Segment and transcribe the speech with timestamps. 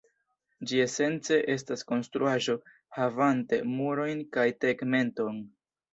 [0.69, 2.55] Ĝi esence estas konstruaĵo,
[2.97, 5.39] havante murojn kaj tegmenton.